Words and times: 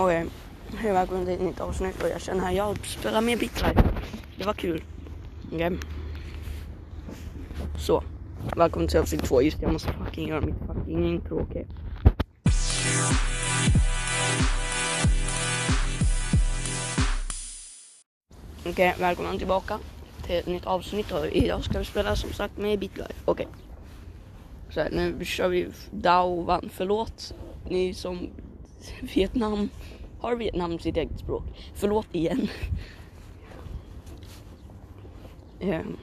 Okej, 0.00 0.26
hej 0.76 0.92
välkommen 0.92 1.24
till 1.24 1.34
ett 1.34 1.40
nytt 1.40 1.60
avsnitt 1.60 2.02
och 2.02 2.08
jag 2.08 2.20
känner 2.20 2.44
här, 2.44 2.52
jag 2.52 2.86
spelar 2.86 3.20
mer 3.20 3.36
Bitlife. 3.36 3.82
Det 4.36 4.44
var 4.44 4.52
kul. 4.52 4.84
Okej. 5.52 5.78
Så, 7.78 8.02
välkommen 8.56 8.88
till 8.88 8.98
avsnitt 8.98 9.24
två. 9.24 9.42
Just 9.42 9.58
det, 9.58 9.62
jag 9.62 9.72
måste 9.72 9.92
fucking 9.92 10.28
göra 10.28 10.40
mitt 10.40 10.54
fucking 10.66 11.04
intro, 11.04 11.40
okej. 11.40 11.66
Okej, 18.66 18.94
välkommen 18.98 19.38
tillbaka 19.38 19.78
till 20.26 20.36
ett 20.36 20.46
nytt 20.46 20.66
avsnitt 20.66 21.12
och 21.12 21.26
idag 21.26 21.64
ska 21.64 21.78
vi 21.78 21.84
spela 21.84 22.16
som 22.16 22.32
sagt 22.32 22.58
med 22.58 22.78
Bitlife. 22.78 23.14
Okej. 23.24 23.48
Så 24.70 24.80
här, 24.80 24.90
nu 24.90 25.24
kör 25.24 25.48
vi 25.48 25.68
Dao 25.90 26.42
vann. 26.42 26.70
Förlåt 26.72 27.34
ni 27.68 27.94
som 27.94 28.28
Vietnam 29.14 29.70
har 30.18 30.36
Vietnam 30.36 30.78
sitt 30.78 30.96
eget 30.96 31.18
språk. 31.18 31.44
Förlåt 31.74 32.06
igen. 32.12 32.48
Eh, 35.60 35.80
um, 35.80 35.98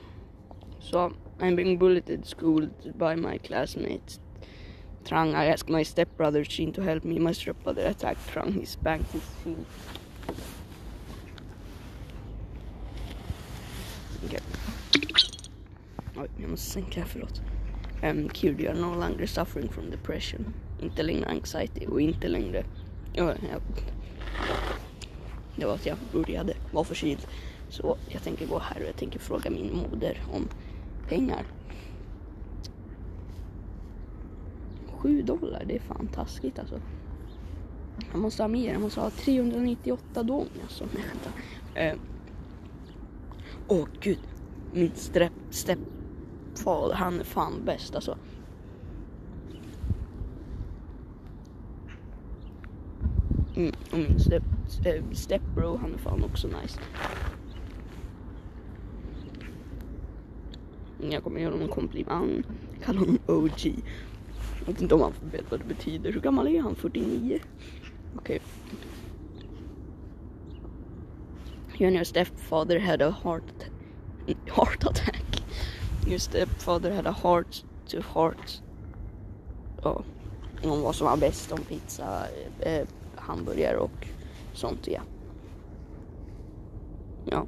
so 0.79 1.13
I'm 1.39 1.55
being 1.55 1.77
bulleted 1.77 2.19
at 2.19 2.27
school 2.27 2.69
by 2.83 3.15
my 3.15 3.37
classmates. 3.37 4.19
Trang, 5.05 5.33
I 5.33 5.45
asked 5.45 5.69
my 5.69 5.83
stepbrother 5.83 6.43
Shin 6.43 6.73
to 6.73 6.81
help 6.81 7.05
me. 7.05 7.19
My 7.19 7.31
stepbrother 7.31 7.85
attacked 7.85 8.33
Trang. 8.33 8.51
He 8.51 8.65
spanked 8.65 9.11
his 9.11 9.23
feet. 9.43 9.65
Okay. 14.25 14.39
Oj, 16.17 16.29
jag 16.37 16.49
måste 16.49 16.71
sänka, 16.71 17.05
förlåt. 17.05 17.41
Um, 18.05 18.29
cured, 18.29 18.59
you 18.59 18.69
are 18.69 18.75
no 18.75 18.93
longer 18.93 19.25
suffering 19.25 19.69
from 19.69 19.89
depression. 19.89 20.53
Inte 20.81 21.03
längre 21.03 21.25
anxiety 21.25 21.85
och 21.85 22.01
inte 22.01 22.27
längre... 22.27 22.63
Ja, 23.13 23.33
ja. 23.51 23.59
Det 25.55 25.65
var 25.65 25.73
att 25.73 25.85
jag 25.85 25.97
började 26.11 26.53
vara 26.71 26.85
förkyld. 26.85 27.27
Så 27.69 27.97
jag 28.09 28.23
tänker 28.23 28.47
gå 28.47 28.59
här 28.59 28.81
och 28.81 28.87
jag 28.87 28.95
tänker 28.95 29.19
fråga 29.19 29.49
min 29.49 29.75
moder 29.77 30.23
om 30.31 30.47
pengar. 31.09 31.45
Sju 34.87 35.21
dollar, 35.21 35.63
det 35.67 35.75
är 35.75 35.79
fan 35.79 36.07
taskigt 36.07 36.59
alltså. 36.59 36.81
Jag 38.11 38.21
måste 38.21 38.43
ha 38.43 38.47
mer, 38.47 38.71
jag 38.71 38.81
måste 38.81 38.99
ha 38.99 39.09
398 39.09 40.23
dong 40.23 40.47
alltså. 40.63 40.85
Nej, 40.93 41.03
vänta. 41.03 41.39
Eh. 41.79 41.95
Åh 43.67 43.83
oh, 43.83 43.87
gud, 43.99 44.19
min 44.73 44.91
step, 44.95 45.31
stepfather, 46.55 46.93
han 46.93 47.19
är 47.19 47.23
fan 47.23 47.65
bäst 47.65 47.95
alltså. 47.95 48.17
Mm, 53.55 53.71
och 53.91 53.97
min 53.97 54.19
step, 54.19 54.43
eh, 54.85 54.93
äh, 54.93 55.03
stepbro, 55.11 55.77
han 55.77 55.93
är 55.93 55.97
fan 55.97 56.23
också 56.23 56.47
nice. 56.47 56.79
Mm, 60.99 61.11
jag 61.11 61.23
kommer 61.23 61.39
ge 61.39 61.45
honom 61.45 61.61
en 61.61 61.67
komplimang. 61.67 62.43
Kalla 62.83 62.99
honom 62.99 63.19
OG. 63.27 63.83
Jag 64.59 64.73
vet 64.73 64.81
inte 64.81 64.95
om 64.95 65.01
han 65.01 65.13
vet 65.31 65.51
vad 65.51 65.59
det 65.59 65.65
betyder. 65.65 66.11
Hur 66.11 66.21
gammal 66.21 66.47
är 66.47 66.61
han? 66.61 66.75
49? 66.75 67.39
Okej. 68.15 68.39
Okay. 71.77 71.91
You 71.91 72.05
stepfather 72.05 72.79
had 72.79 73.01
a 73.01 73.15
heart, 73.23 73.69
heart 74.47 74.85
attack. 74.85 75.14
Your 76.07 76.19
stepfather 76.19 76.93
had 76.93 77.07
a 77.07 77.11
heart 77.11 77.63
to 77.87 78.01
heart. 78.13 78.61
Ja, 79.83 80.03
om 80.63 80.81
vad 80.81 80.95
som 80.95 81.07
var 81.07 81.17
bäst 81.17 81.51
om 81.51 81.59
pizza, 81.59 82.27
eh, 82.59 82.87
hamburgare 83.15 83.77
och 83.77 84.07
sånt 84.53 84.87
ja. 84.87 85.01
Ja. 87.25 87.45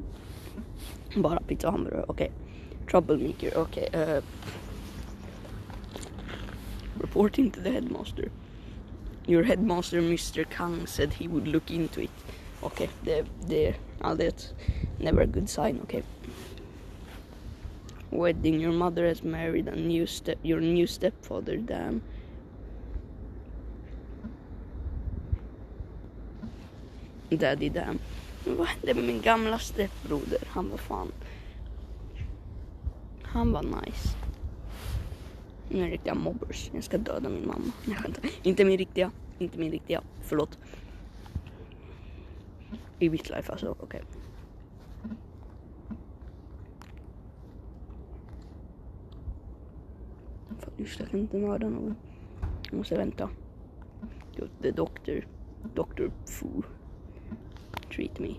Bara 1.15 1.39
pizza 1.39 1.67
och 1.67 1.73
hamburgare, 1.73 2.05
okej. 2.07 2.31
Okay. 2.31 2.87
Troublemaker, 2.91 3.57
okej. 3.57 3.87
Okay. 3.89 4.17
Uh, 4.17 4.23
reporting 7.01 7.51
to 7.51 7.61
the 7.61 7.69
headmaster. 7.69 8.31
Your 9.27 9.43
headmaster 9.43 10.01
Mr 10.01 10.43
Kang 10.43 10.87
said 10.87 11.13
he 11.13 11.27
would 11.27 11.47
look 11.47 11.71
into 11.71 12.01
it. 12.01 12.11
Okej, 12.61 12.89
okay. 13.01 13.23
det, 13.23 13.25
det, 13.47 13.75
ja, 14.01 14.15
det 14.15 14.25
är 14.25 14.33
never 15.03 15.23
a 15.23 15.25
good 15.25 15.49
sign, 15.49 15.79
okej. 15.83 15.99
Okay. 15.99 16.16
Wedding, 18.09 18.61
your 18.61 18.73
mother 18.73 19.07
has 19.07 19.23
married 19.23 19.67
a 19.67 19.75
new 19.75 20.07
step, 20.07 20.37
your 20.43 20.61
new 20.61 20.87
stepfather, 20.87 21.57
damn. 21.57 22.01
Daddy 27.29 27.69
Damn. 27.69 27.99
Men 28.45 28.57
vad 28.57 28.67
hände 28.67 28.93
med 28.93 29.03
min 29.03 29.21
gamla 29.21 29.59
stepbroder? 29.59 30.39
Han 30.47 30.69
var 30.69 30.77
fan... 30.77 31.11
Han 33.23 33.51
var 33.51 33.63
nice. 33.63 34.09
Nu 35.69 35.83
är 35.83 35.89
riktiga 35.89 36.15
mobbers. 36.15 36.69
Jag 36.73 36.83
ska 36.83 36.97
döda 36.97 37.29
min 37.29 37.47
mamma. 37.47 37.71
Nej, 37.85 37.97
vänta. 38.03 38.21
Inte 38.43 38.65
min 38.65 38.77
riktiga. 38.77 39.11
Inte 39.39 39.59
min 39.59 39.71
riktiga. 39.71 40.01
Förlåt. 40.21 40.57
I 42.99 43.09
mitt 43.09 43.29
life 43.29 43.51
alltså. 43.51 43.75
Okej. 43.79 43.85
Okay. 43.85 44.01
Kan 51.11 51.19
inte 51.19 51.37
mörda 51.37 51.69
någon. 51.69 51.95
Jag 52.63 52.77
måste 52.77 52.97
vänta. 52.97 53.29
The 54.61 54.71
doctor. 54.71 55.27
Doctor 55.75 56.11
Fu 56.25 56.47
treat 57.95 58.19
me. 58.19 58.35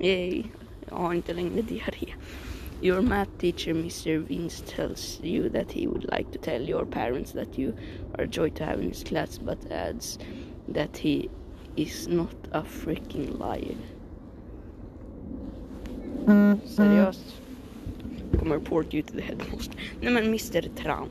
Yay, 0.00 0.44
jag 0.88 0.96
har 0.96 1.14
inte 1.14 1.34
längre 1.34 1.62
diarré. 1.62 2.14
Your 2.82 3.00
math 3.00 3.30
teacher, 3.38 3.74
Mr. 3.74 4.18
Vince, 4.18 4.62
tells 4.66 5.20
you 5.22 5.48
that 5.48 5.72
he 5.72 5.86
would 5.86 6.04
like 6.12 6.30
to 6.32 6.38
tell 6.38 6.68
your 6.68 6.84
parents 6.84 7.32
that 7.32 7.58
you 7.58 7.72
are 8.14 8.24
a 8.24 8.26
joy 8.26 8.50
to 8.50 8.64
have 8.64 8.82
in 8.82 8.88
his 8.88 9.04
class, 9.04 9.38
but 9.38 9.72
adds 9.72 10.18
that 10.74 10.96
he 10.98 11.30
is 11.76 12.08
not 12.08 12.36
a 12.52 12.62
freaking 12.62 13.38
liar. 13.38 13.76
Seriöst? 16.64 17.40
Kommer 18.46 18.58
report 18.58 18.94
you 18.94 19.02
to 19.02 19.12
the 19.12 19.22
headmaster. 19.22 19.74
Nej 20.00 20.12
men 20.12 20.34
Mr. 20.34 20.68
Tram, 20.76 21.10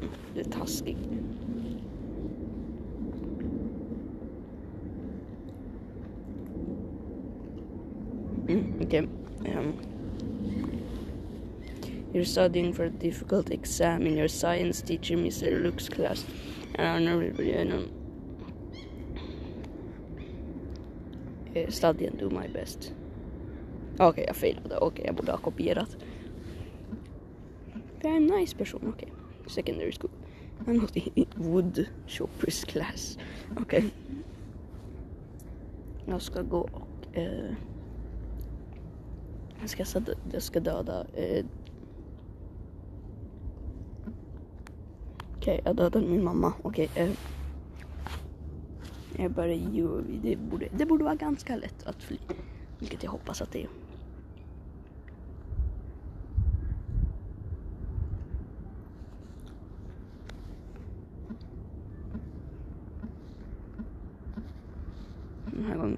okay. 8.81 9.07
Um, 9.45 9.73
you're 12.13 12.23
studying 12.23 12.73
for 12.73 12.85
a 12.85 12.89
difficult 12.89 13.51
exam 13.51 14.07
in 14.07 14.15
your 14.15 14.29
science 14.29 14.81
teacher, 14.81 15.17
Mr. 15.17 15.61
Luke's 15.61 15.89
class. 15.89 16.25
And 16.75 16.87
I 16.87 16.99
know, 16.99 17.19
you 17.19 17.65
know, 17.65 17.83
study 21.69 22.05
and 22.05 22.17
do 22.17 22.29
my 22.29 22.47
best. 22.47 22.93
Okay, 23.99 24.23
jag 24.27 24.35
failade. 24.35 24.77
Okej, 24.77 24.87
okay, 24.87 25.05
jag 25.05 25.15
borde 25.15 25.31
ha 25.31 25.37
kopierat. 25.37 25.97
Jag 28.01 28.11
är 28.11 28.17
en 28.17 28.27
nice 28.27 28.57
person. 28.57 28.81
Okej. 28.87 29.11
Okay. 29.11 29.49
Secondary 29.49 29.91
school. 29.91 30.11
I'm 30.65 30.81
not 30.81 30.95
in 30.95 31.25
wood 31.35 31.85
shoppers 32.07 32.63
class. 32.63 33.17
Okej. 33.51 33.61
Okay. 33.61 33.89
Jag 36.05 36.21
ska 36.21 36.41
gå 36.41 36.59
och... 36.59 37.17
Eh, 37.17 37.53
jag 39.59 39.69
ska, 39.69 39.85
jag 40.31 40.43
ska 40.43 40.59
döda... 40.59 41.05
Eh... 41.13 41.45
Okej, 45.37 45.59
okay, 45.59 45.61
jag 45.65 45.75
dödade 45.75 46.07
min 46.07 46.23
mamma. 46.23 46.53
Okej. 46.61 46.89
Okay, 46.91 47.03
eh... 47.03 47.11
Jag 49.17 49.31
börjar 49.31 49.55
ju... 49.73 50.01
Det 50.23 50.35
borde, 50.35 50.67
det 50.77 50.85
borde 50.85 51.03
vara 51.03 51.15
ganska 51.15 51.55
lätt 51.55 51.83
att 51.85 52.03
fly. 52.03 52.17
Vilket 52.79 53.03
jag 53.03 53.11
hoppas 53.11 53.41
att 53.41 53.51
det 53.51 53.63
är. 53.63 53.69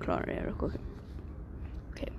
Klarar 0.08 0.26
här 0.34 0.54
gången 0.58 0.58
klarar 0.58 0.72
Okay. 1.92 2.10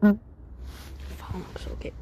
Mm. 0.00 0.18
Okej. 1.02 1.16
Fan 1.16 1.42
också, 1.54 1.70
okej. 1.72 1.92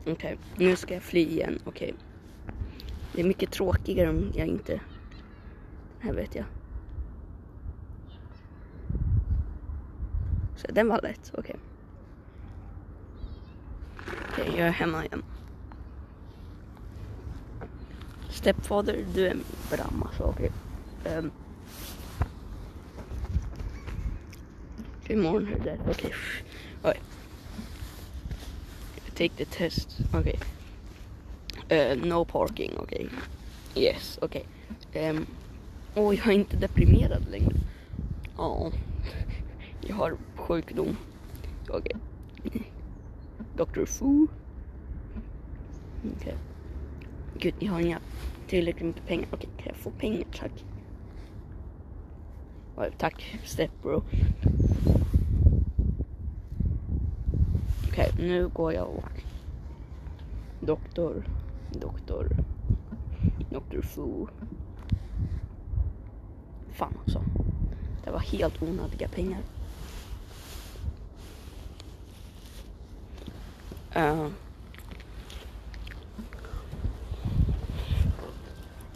Okej, 0.00 0.12
okay. 0.12 0.36
nu 0.56 0.76
ska 0.76 0.94
jag 0.94 1.02
fly 1.02 1.20
igen. 1.20 1.58
Okej. 1.64 1.94
Okay. 1.94 2.06
Det 3.12 3.20
är 3.20 3.24
mycket 3.24 3.50
tråkigare 3.52 4.10
om 4.10 4.32
jag 4.34 4.46
inte 4.46 4.80
här 6.06 6.12
vet 6.12 6.34
jag. 6.34 6.44
Så 10.56 10.66
den 10.72 10.88
var 10.88 11.02
lätt, 11.02 11.32
okej. 11.38 11.56
Okej, 14.32 14.54
jag 14.56 14.68
är 14.68 14.70
hemma 14.70 15.04
igen. 15.04 15.24
Stepfather, 18.30 19.04
du 19.14 19.26
är 19.26 19.34
min 19.34 19.44
bram 19.70 20.02
alltså, 20.02 20.22
okej. 20.22 20.50
Um, 21.04 21.30
imorgon 25.08 25.48
är 25.48 25.64
det, 25.64 25.78
okej. 25.90 26.14
Okay. 26.80 27.00
Take 29.14 29.44
the 29.44 29.44
test, 29.44 29.98
okej. 30.14 30.38
Uh, 31.72 32.06
no 32.06 32.24
parking, 32.24 32.72
okej. 32.78 33.08
Yes, 33.74 34.18
okej. 34.22 34.46
Um, 34.94 35.26
och 35.96 36.14
jag 36.14 36.26
är 36.26 36.32
inte 36.32 36.56
deprimerad 36.56 37.28
längre. 37.30 37.54
Ja, 38.36 38.72
jag 39.80 39.96
har 39.96 40.16
sjukdom. 40.36 40.96
Okej. 41.68 41.96
Dr. 43.56 43.84
Fu. 43.84 44.26
Okej. 46.16 46.34
Gud, 47.38 47.54
jag 47.58 47.72
har 47.72 47.80
inga 47.80 48.00
tillräckligt 48.46 48.86
mycket 48.86 49.06
pengar. 49.06 49.28
Okej, 49.32 49.48
kan 49.56 49.66
jag 49.66 49.76
få 49.76 49.90
pengar 49.90 50.24
tack? 50.38 50.64
Oj, 52.76 52.90
tack, 52.98 53.38
Stepbro. 53.44 54.02
Okej, 57.88 58.10
Okej, 58.12 58.12
nu 58.18 58.48
går 58.48 58.72
jag 58.72 58.88
och 58.88 59.22
doktor, 60.60 61.24
doktor, 61.72 62.28
doktor 63.50 63.82
Fu. 63.82 64.26
Fan 66.76 66.94
alltså. 67.04 67.22
Det 68.04 68.10
var 68.10 68.18
helt 68.18 68.62
onödiga 68.62 69.08
pengar. 69.08 69.40
Uh. 73.96 74.28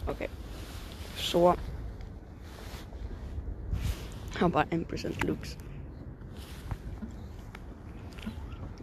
Okej. 0.03 0.13
Okay. 0.13 0.27
Så. 1.15 1.55
Har 4.39 4.49
bara 4.49 4.65
en 4.69 4.83
procent 4.83 5.23
lux. 5.23 5.57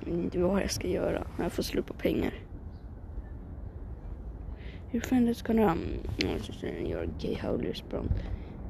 Inte 0.06 0.38
vad 0.38 0.62
jag 0.62 0.70
ska 0.70 0.88
göra. 0.88 1.26
Jag 1.38 1.52
får 1.52 1.62
slut 1.62 1.86
på 1.86 1.94
pengar. 1.94 2.34
Your 4.92 5.00
friend 5.00 5.28
is 5.28 5.42
gonna 5.42 5.72
um, 5.72 6.00
you're 6.62 7.10
gay 7.18 7.34
howlers 7.34 7.82
bro. 7.90 8.04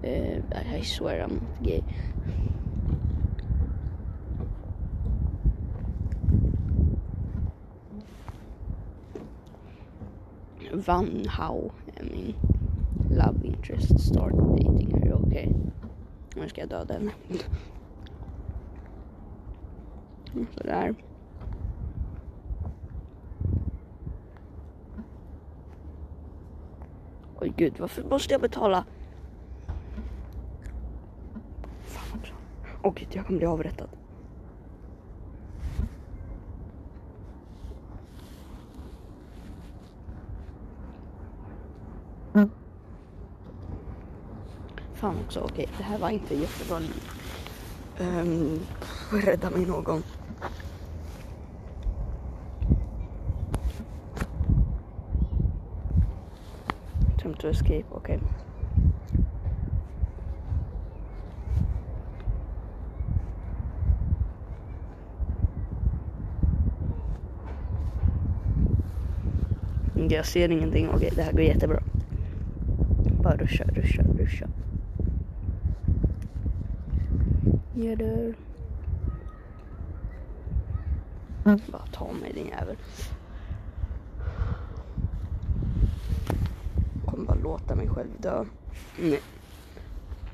Uh, 0.04 0.40
I, 0.52 0.82
swear 0.82 1.22
I'm 1.22 1.34
not 1.34 1.62
gay. 1.62 1.84
Van 10.72 11.24
How 11.28 11.72
är 11.96 12.04
min 12.04 12.34
love 13.10 13.44
interest. 13.44 14.00
Start 14.00 14.32
dating 14.32 15.02
her, 15.02 15.12
okej. 15.12 15.26
Okay. 15.26 15.52
Nu 16.36 16.48
ska 16.48 16.60
jag 16.60 16.70
döda 16.70 16.94
henne. 16.94 17.12
Sådär. 20.56 20.94
Oj 27.40 27.52
gud, 27.56 27.74
varför 27.78 28.02
måste 28.02 28.34
jag 28.34 28.40
betala? 28.40 28.84
Åh 32.88 32.94
oh, 32.94 32.98
gud, 32.98 33.08
jag 33.10 33.26
kommer 33.26 33.38
bli 33.38 33.46
avrättad. 33.46 33.88
Fan 44.94 45.16
också, 45.26 45.40
okej, 45.40 45.52
okay. 45.52 45.66
det 45.78 45.84
här 45.84 45.98
var 45.98 46.10
inte 46.10 46.34
jättebra. 46.34 46.80
Um, 48.00 48.60
rädda 49.10 49.50
mig 49.50 49.66
någon. 49.66 50.02
Attempt 57.16 57.40
to 57.40 57.48
escape, 57.48 57.84
okej. 57.90 58.16
Okay. 58.16 58.47
Mm, 69.98 70.10
jag 70.10 70.26
ser 70.26 70.48
ingenting, 70.48 70.88
okej 70.88 71.12
det 71.16 71.22
här 71.22 71.32
går 71.32 71.40
jättebra. 71.40 71.82
Bara 73.22 73.36
ruscha, 73.36 73.64
ruscha, 73.64 74.02
ruscha. 74.02 74.48
Jag 77.74 77.98
dör. 77.98 78.34
Mm. 81.44 81.60
Bara 81.66 81.86
ta 81.92 82.12
mig 82.12 82.32
din 82.32 82.46
jävel. 82.46 82.76
Jag 86.94 87.12
kommer 87.12 87.26
bara 87.26 87.38
låta 87.42 87.74
mig 87.74 87.88
själv 87.88 88.10
dö. 88.18 88.44
Nej. 89.00 89.20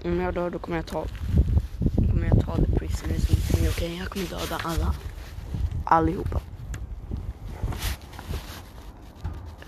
Om 0.05 0.21
jag 0.21 0.35
dör 0.35 0.51
då 0.51 0.59
kommer 0.59 0.77
jag 0.77 0.87
ta 0.87 1.05
kommer 1.97 2.27
jag 2.27 2.41
ta 2.47 2.57
the 2.57 2.79
prisoners 2.79 3.31
with 3.31 3.55
okej? 3.55 3.69
Okay? 3.69 3.97
Jag 3.97 4.09
kommer 4.09 4.27
döda 4.27 4.61
alla. 4.65 4.95
Allihopa. 5.85 6.41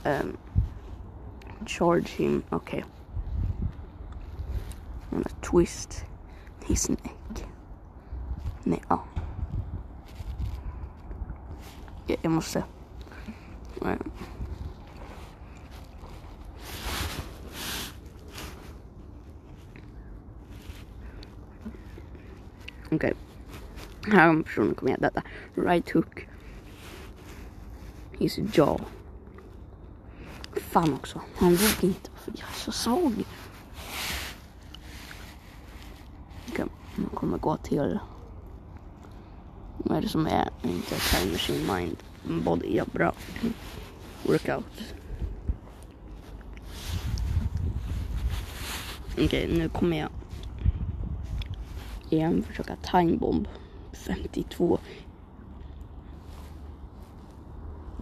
Um, 0.07 0.39
charge 1.65 2.09
him. 2.11 2.45
Okay. 2.53 2.85
I'm 5.11 5.23
gonna 5.23 5.25
twist 5.43 6.05
his 6.65 6.89
neck. 6.89 7.47
Nej, 8.65 8.83
ja. 8.89 9.05
Jag 12.07 12.31
måste. 12.31 12.65
Nej. 13.81 13.99
Okej. 22.85 22.97
Okay. 22.97 23.15
Här 24.13 24.29
om 24.29 24.43
personen 24.43 24.75
kommer 24.75 24.93
jag 24.93 25.01
döda. 25.01 25.23
Right 25.55 25.91
hook. 25.91 26.29
His 28.19 28.39
jaw. 28.39 28.81
Fan 30.77 30.95
också. 30.95 31.21
Han 31.37 31.55
vågar 31.55 31.85
inte. 31.85 32.11
Jag 32.27 32.49
är 32.49 32.55
så 32.55 32.73
svag. 32.73 33.25
Okej. 36.49 36.53
Okay. 36.53 36.67
Man 36.97 37.11
kommer 37.15 37.39
gå 37.39 37.57
till 37.57 37.99
vad 39.79 39.99
är 39.99 40.03
det 40.03 40.09
som 40.09 40.27
är 40.27 40.51
inte 40.63 40.95
time 40.95 41.33
machine 41.33 41.75
mind 41.75 41.97
body? 42.45 42.77
Ja, 42.77 42.85
bra. 42.93 43.13
Workout. 44.23 44.95
Okej, 49.13 49.51
nu 49.59 49.69
kommer 49.69 49.99
jag 49.99 50.11
igen 52.11 52.43
försöka 52.43 52.77
timebomb 52.77 53.49
52 53.93 54.79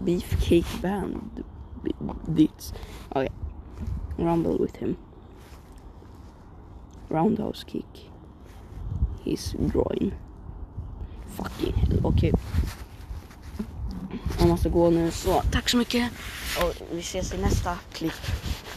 Beefcake 0.05 0.83
band 0.83 1.45
beats. 2.27 2.73
Okay. 3.11 3.29
Rumble 4.19 4.59
with 4.59 4.77
him. 4.77 4.97
Roundhouse 7.09 7.65
kick. 7.65 8.11
His 9.25 9.55
groin. 9.59 10.13
Fucking 11.37 11.73
hell, 11.73 12.01
okej. 12.05 12.33
Okay. 12.33 12.33
Jag 14.39 14.49
måste 14.49 14.69
gå 14.69 14.91
nu 14.91 15.11
så 15.11 15.43
tack 15.53 15.69
så 15.69 15.77
mycket. 15.77 16.13
Och 16.63 16.75
vi 16.93 17.01
ses 17.01 17.35
i 17.35 17.39
nästa 17.39 17.79
klipp. 17.93 18.13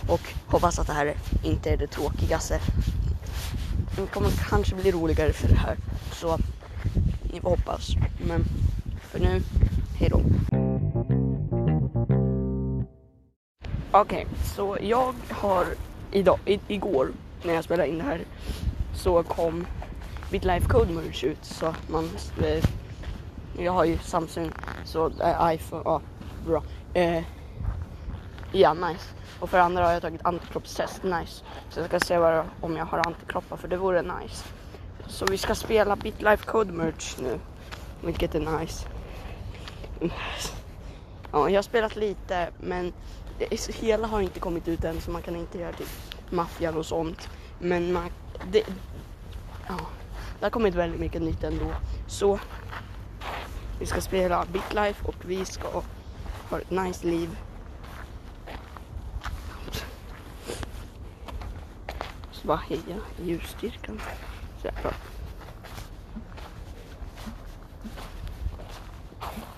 Och 0.08 0.22
hoppas 0.48 0.80
att 0.80 0.88
det 0.88 0.94
här 0.94 1.16
inte 1.44 1.70
är 1.70 1.78
det 1.78 1.88
tråkigaste. 1.88 2.60
Det 3.96 4.08
kommer 4.08 4.30
kanske 4.50 4.76
bli 4.76 4.92
roligare 4.92 5.34
för 5.34 5.48
det 5.48 5.56
här. 5.56 5.78
Så 6.12 6.38
ni 7.34 7.42
får 7.42 7.50
hoppas. 7.50 7.90
Men 8.28 8.46
för 9.02 9.20
nu, 9.20 9.42
hejdå. 10.00 10.22
Okej, 14.00 14.26
okay, 14.26 14.38
så 14.56 14.78
jag 14.82 15.14
har 15.30 15.66
idag, 16.12 16.40
i, 16.46 16.60
igår 16.68 17.12
när 17.44 17.54
jag 17.54 17.64
spelade 17.64 17.90
in 17.90 17.98
det 17.98 18.04
här 18.04 18.22
så 18.96 19.24
kom 19.24 19.68
BitLife 20.32 20.68
Code 20.68 20.94
Merge 20.94 21.28
ut 21.28 21.46
så 21.46 21.66
att 21.66 21.90
man 21.90 22.10
eh, 22.44 22.64
jag 23.60 23.72
har 23.72 23.86
ju 23.86 23.98
Samsung 23.98 24.52
så 24.86 25.06
äh, 25.08 25.54
iPhone, 25.54 25.82
ja 25.86 26.02
bra. 26.46 26.64
Eh, 26.94 27.24
Ja, 28.52 28.74
nice. 28.74 29.14
Och 29.40 29.50
för 29.50 29.60
andra 29.60 29.86
har 29.86 29.92
jag 29.92 30.02
tagit 30.02 30.26
antikroppstest, 30.26 31.04
nice. 31.04 31.44
Så 31.70 31.80
jag 31.80 31.88
ska 31.88 32.00
se 32.00 32.18
vad, 32.18 32.46
om 32.62 32.78
jag 32.78 32.86
har 32.86 33.08
antikroppar 33.08 33.58
för 33.58 33.68
det 33.68 33.78
vore 33.78 34.02
nice. 34.02 34.46
Så 35.08 35.26
vi 35.26 35.38
ska 35.38 35.56
spela 35.56 35.96
BitLife 35.96 36.46
Code 36.46 36.72
Merge 36.72 37.22
nu. 37.22 37.40
Vilket 38.02 38.36
är 38.36 38.60
nice. 38.60 38.88
Mm. 40.02 40.14
Ja, 41.32 41.50
jag 41.50 41.58
har 41.58 41.62
spelat 41.62 41.96
lite 41.96 42.50
men 42.60 42.94
hela 43.74 44.08
har 44.08 44.22
inte 44.22 44.40
kommit 44.40 44.68
ut 44.68 44.84
än 44.84 45.02
så 45.02 45.12
man 45.12 45.22
kan 45.22 45.36
inte 45.36 45.58
göra 45.58 45.74
typ 45.74 45.88
maffian 46.30 46.78
och 46.78 46.86
sånt. 46.86 47.30
Men 47.60 47.94
man, 47.94 48.10
det, 48.52 48.64
ja, 49.68 49.80
det 50.40 50.46
har 50.46 50.50
kommit 50.50 50.76
väldigt 50.76 51.00
mycket 51.00 51.22
nytt 51.22 51.44
ändå. 51.44 51.74
Så 52.08 52.40
vi 53.80 53.86
ska 53.86 54.02
spela 54.02 54.46
BitLife 54.46 55.06
och 55.06 55.16
vi 55.26 55.46
ska 55.46 55.84
ha 56.50 56.60
ett 56.60 56.72
nice 56.72 57.08
liv. 57.08 57.38
Så 62.32 62.48
bara 62.48 62.58
heja 62.58 62.98
ljusstyrkan. 63.24 64.02
Så 64.62 64.68
jag 64.68 64.94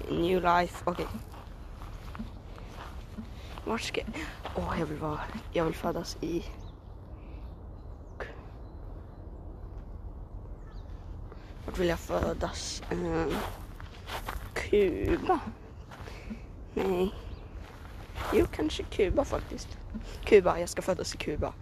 New 0.10 0.42
life, 0.42 0.84
okej. 0.86 1.06
Okay. 1.06 1.29
Vart 3.70 3.82
ska 3.82 4.02
jag? 4.02 4.10
Åh, 4.56 4.80
jag 4.80 4.86
vill 4.86 4.98
vara, 4.98 5.20
jag 5.52 5.66
vill 5.66 5.76
födas 5.76 6.18
i 6.22 6.46
Vart 11.66 11.78
vill 11.78 11.88
jag 11.88 12.00
födas? 12.00 12.84
Um, 12.92 13.34
Kuba? 14.54 15.40
Nej. 16.74 17.14
Jo, 18.34 18.46
kanske 18.52 18.84
Kuba 18.84 19.26
faktiskt. 19.26 19.78
Kuba, 20.24 20.60
jag 20.60 20.70
ska 20.70 20.82
födas 20.82 21.16
i 21.16 21.18
Kuba. 21.18 21.54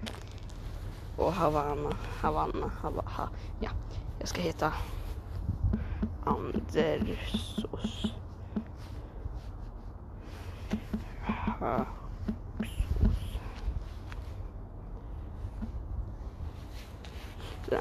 Och 1.18 1.34
Havanna, 1.34 1.98
Havanna, 2.22 2.72
Havanna. 2.82 3.30
Ja, 3.60 3.70
jag 4.20 4.28
ska 4.28 4.42
heta 4.42 4.74
Andersos. 6.26 8.08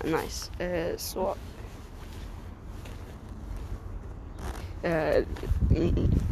Nice. 0.04 0.50
Uh, 0.60 0.96
så 0.96 1.36
Uh, 4.84 5.24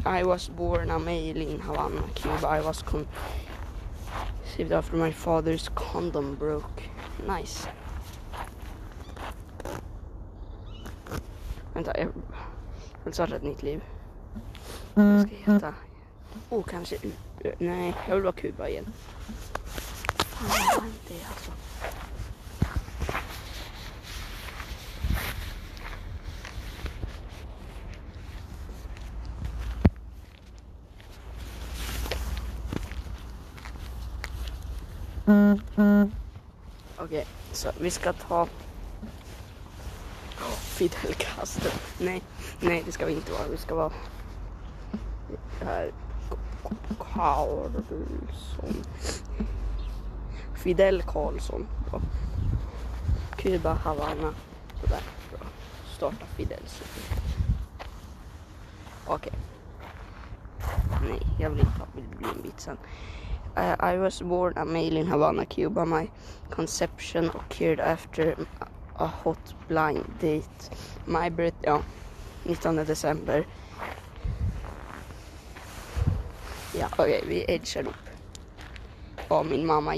I 0.06 0.22
was 0.22 0.48
born 0.48 0.90
a 0.90 0.98
male 0.98 1.40
in 1.40 1.60
Havana, 1.60 2.02
Cuba. 2.14 2.46
I 2.46 2.60
was 2.60 2.82
conceived 2.82 4.72
after 4.72 4.96
my 4.96 5.10
father's 5.10 5.68
condom 5.74 6.36
broke. 6.36 6.82
Nice. 7.26 7.68
Vänta, 11.72 11.98
jag 11.98 12.08
vill 13.04 13.14
starta 13.14 13.36
ett 13.36 13.42
nytt 13.42 13.62
liv. 13.62 13.80
Vad 14.94 15.22
ska 15.22 15.30
jag 15.44 15.54
heta? 15.54 15.74
Oh, 16.50 16.62
kanske... 16.64 16.96
Nej, 17.58 17.94
jag 18.08 18.14
vill 18.14 18.24
vara 18.24 18.32
Kuba 18.32 18.68
igen. 18.68 18.86
Fan, 20.16 20.86
inte 20.86 21.14
det 21.14 21.24
alltså. 21.28 21.52
Okej, 36.96 37.26
alltså, 37.66 37.82
vi 37.82 37.90
ska 37.90 38.12
ta 38.12 38.48
Fidel 40.50 41.14
Castro. 41.14 41.70
Nej, 41.98 42.22
nej 42.60 42.82
det 42.86 42.92
ska 42.92 43.06
vi 43.06 43.12
inte 43.12 43.32
vara. 43.32 43.48
Vi 43.50 43.56
ska 43.56 43.74
vara 43.74 43.92
här. 45.62 45.92
Karlsson. 46.98 48.74
Fidel 50.54 51.02
Karlsson. 51.02 51.66
På 51.90 52.00
Kuba, 53.36 53.74
Havanna. 53.74 54.34
Sådär. 54.80 55.02
Bra. 55.30 55.46
Starta 55.96 56.26
Fidel. 56.36 56.60
Okej. 59.06 59.14
Okay. 59.14 59.40
Nej, 61.08 61.22
jag 61.40 61.50
vill 61.50 61.60
inte 61.60 61.78
ha 61.78 61.86
bli 61.94 62.28
en 62.36 62.42
bit 62.42 62.60
sen. 62.60 62.76
Uh, 63.56 63.76
I 63.78 63.98
was 63.98 64.20
born 64.20 64.52
a 64.56 64.64
male 64.64 64.96
in 64.96 65.06
Havana, 65.06 65.46
Cuba. 65.46 65.86
My 65.86 66.08
conception 66.50 67.26
occurred 67.26 67.78
after 67.80 68.34
a 68.96 69.06
hot 69.06 69.54
blind 69.68 70.04
date. 70.20 70.70
My 71.06 71.28
birth, 71.30 71.54
ja, 71.62 71.82
19 72.44 72.84
december. 72.84 73.44
Ja, 76.78 76.88
okej, 76.92 77.18
okay, 77.18 77.28
vi 77.28 77.44
edgar 77.48 77.86
upp. 77.86 78.08
Ja, 79.28 79.42
min 79.42 79.66
mamma, 79.66 79.94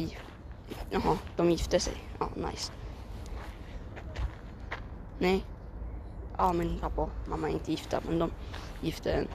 jaha, 0.90 1.18
de 1.36 1.50
gifte 1.50 1.80
sig. 1.80 1.94
Ja, 2.18 2.28
nice. 2.36 2.72
Nej. 5.18 5.44
Ja, 6.38 6.52
min 6.52 6.78
pappa 6.78 7.02
och 7.02 7.10
mamma 7.28 7.48
är 7.48 7.52
inte 7.52 7.70
gifta, 7.70 8.00
men 8.08 8.18
de 8.18 8.30
gifte 8.80 9.12
en 9.12 9.28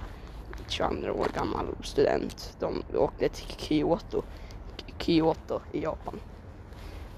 22 0.71 1.11
år 1.11 1.27
gammal 1.33 1.65
student. 1.83 2.55
De 2.59 2.83
åkte 2.93 3.29
till 3.29 3.55
Kyoto, 3.57 4.23
Kyoto 4.97 5.61
i 5.71 5.81
Japan. 5.81 6.19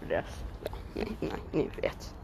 Deras, 0.10 0.44
ja, 0.64 0.72
nej, 0.94 1.12
nej, 1.20 1.40
ni 1.52 1.70
vet. 1.82 2.16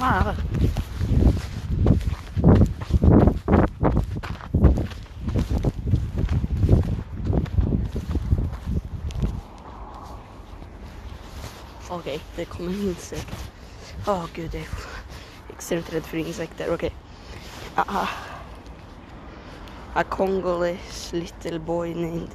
Ah. 0.00 0.34
Okej, 11.88 11.96
okay, 11.98 12.18
det 12.36 12.44
kommer 12.44 12.70
insekt. 12.70 13.50
Åh 14.06 14.14
oh, 14.14 14.26
gud, 14.34 14.50
det 14.50 14.58
är 14.58 14.95
ser 15.66 15.76
inte 15.76 15.96
rädd 15.96 16.06
för 16.06 16.16
insekter. 16.16 16.64
Okej. 16.64 16.74
Okay. 16.74 16.90
Aha. 17.86 18.08
a 19.96 20.04
Congolese 20.04 21.12
little 21.14 21.58
boy 21.58 21.94
named 21.94 22.28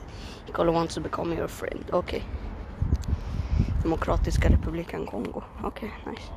Nicolo 0.48 0.72
wants 0.72 0.96
to 0.96 1.02
become 1.02 1.32
your 1.32 1.48
friend. 1.48 1.86
Okej. 1.94 2.00
Okay. 2.00 2.24
Demokratiska 3.84 4.50
republiken 4.50 5.06
Kongo. 5.06 5.44
Okej, 5.64 5.92
okay, 6.04 6.12
nice. 6.14 6.32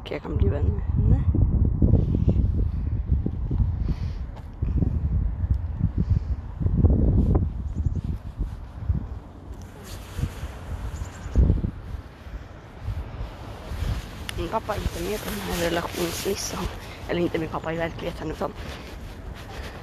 okay, 0.00 0.16
jag 0.16 0.22
kan 0.22 0.36
bli 0.36 0.48
vän 0.48 0.64
med 0.64 0.82
henne. 0.82 1.22
Min 14.42 14.48
pappa 14.48 14.74
är 14.74 14.78
inte 14.78 15.02
med 15.02 15.20
på 15.24 15.30
den 15.30 15.40
här 15.40 15.70
relationslistan. 16.22 16.64
Eller 17.08 17.20
inte 17.20 17.38
min 17.38 17.48
pappa 17.48 17.72
i 17.72 17.76
verkligheten 17.76 18.30
utan 18.30 18.52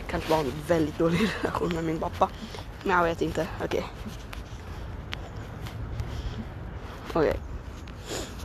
kanske 0.07 0.31
var 0.31 0.39
en 0.39 0.51
väldigt 0.67 0.97
dålig 0.97 1.19
relation 1.41 1.75
med 1.75 1.83
min 1.83 1.99
pappa. 1.99 2.29
Men 2.83 2.97
jag 2.97 3.03
vet 3.03 3.21
inte. 3.21 3.47
Okej. 3.57 3.67
Okay. 3.67 3.83
Okej. 7.09 7.29
Okay. 7.29 7.39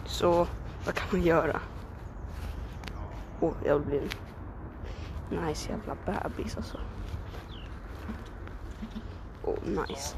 Så 0.06 0.46
vad 0.84 0.94
kan 0.94 1.06
man 1.10 1.22
göra? 1.22 1.60
Åh, 3.40 3.50
oh, 3.50 3.54
jag 3.64 3.78
vill 3.78 3.86
bli 3.86 4.00
en 5.30 5.46
nice 5.46 5.70
jävla 5.70 5.96
bebis 6.06 6.56
alltså. 6.56 6.80
Åh, 9.44 9.54
oh, 9.54 9.86
nice. 9.88 10.16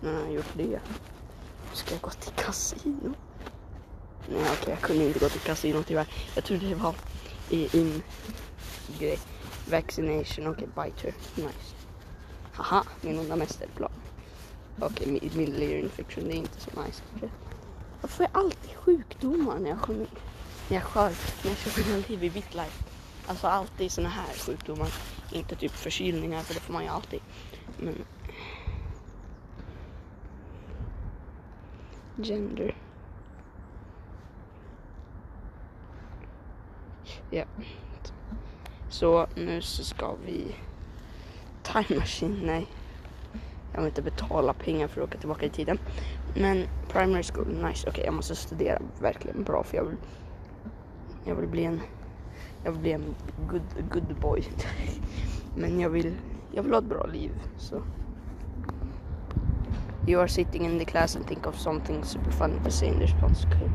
När 0.00 0.12
har 0.12 0.20
han 0.20 0.32
gjort 0.32 0.52
det? 0.54 0.80
Ska 1.72 1.94
jag 1.94 2.00
gå 2.00 2.10
till 2.10 2.32
kasino? 2.32 3.14
Nej 4.28 4.40
okej, 4.40 4.52
okay, 4.62 4.70
jag 4.70 4.80
kunde 4.80 5.04
inte 5.04 5.18
gå 5.18 5.28
till 5.28 5.40
kasino 5.40 5.82
tyvärr. 5.82 6.08
Jag 6.34 6.44
trodde 6.44 6.68
det 6.68 6.74
var 6.74 6.94
i 7.50 7.78
in 7.78 8.02
grej. 8.98 9.18
Vaccination, 9.70 10.46
okej, 10.46 10.68
okay, 10.74 10.84
biter. 10.90 11.14
Nice. 11.34 11.74
Haha, 12.52 12.84
min 13.00 13.18
onda 13.18 13.36
mästerplan. 13.36 13.92
Okej, 14.80 15.16
okay, 15.16 15.30
middle 15.34 15.64
ear 15.64 15.78
infection, 15.78 16.24
det 16.24 16.34
är 16.34 16.36
inte 16.36 16.60
så 16.60 16.70
nice 16.82 17.02
kanske. 17.10 17.28
Får 18.02 18.26
jag 18.32 18.42
alltid 18.42 18.76
sjukdomar 18.76 19.58
när 19.58 19.70
jag 19.70 19.80
kommer 19.80 20.06
när 20.68 20.76
jag 20.76 20.82
skör, 20.82 21.12
när 21.44 21.56
jag 21.64 21.86
mina 21.86 22.04
liv 22.08 22.24
i 22.24 22.30
BitLife? 22.30 22.91
Alltså 23.26 23.46
alltid 23.46 23.92
såna 23.92 24.08
här 24.08 24.34
sjukdomar. 24.46 24.88
Inte 25.32 25.56
typ 25.56 25.72
förkylningar 25.72 26.40
för 26.40 26.54
det 26.54 26.60
får 26.60 26.72
man 26.72 26.82
ju 26.82 26.88
alltid. 26.88 27.20
Men... 27.78 28.04
Gender. 32.16 32.76
Ja. 37.30 37.44
Så 38.88 39.26
nu 39.34 39.62
så 39.62 39.84
ska 39.84 40.14
vi... 40.26 40.54
Time 41.62 41.98
Machine, 42.00 42.40
nej. 42.42 42.66
Jag 43.72 43.80
vill 43.80 43.88
inte 43.88 44.02
betala 44.02 44.52
pengar 44.52 44.88
för 44.88 45.00
att 45.00 45.08
åka 45.08 45.18
tillbaka 45.18 45.46
i 45.46 45.50
tiden. 45.50 45.78
Men 46.34 46.66
primary 46.88 47.22
school, 47.22 47.46
nice. 47.48 47.62
Okej, 47.62 47.90
okay, 47.90 48.04
jag 48.04 48.14
måste 48.14 48.36
studera 48.36 48.82
verkligen 49.00 49.42
bra 49.42 49.62
för 49.62 49.76
jag 49.76 49.84
vill... 49.84 49.96
Jag 51.24 51.34
vill 51.34 51.48
bli 51.48 51.64
en... 51.64 51.80
Jag 52.64 52.72
vill 52.72 52.80
bli 52.80 52.92
en 52.92 53.14
good, 53.50 53.62
good 53.92 54.16
boy. 54.20 54.44
Men 55.56 55.80
jag 55.80 55.90
vill... 55.90 56.14
Jag 56.54 56.62
vill 56.62 56.72
ha 56.72 56.78
ett 56.78 56.84
bra 56.84 57.06
liv, 57.06 57.30
så... 57.56 57.82
You 60.06 60.20
are 60.20 60.28
sitting 60.28 60.64
in 60.64 60.78
the 60.78 60.84
class 60.84 61.16
and 61.16 61.26
think 61.26 61.46
of 61.46 61.58
something 61.58 62.04
super-fun. 62.04 62.60
to 62.64 62.70
say 62.70 62.88
in 62.88 62.98
response. 62.98 63.46
Okay. 63.46 63.68